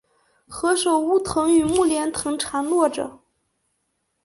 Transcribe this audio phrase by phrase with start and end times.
[0.47, 3.21] 何首乌藤和木莲藤缠络着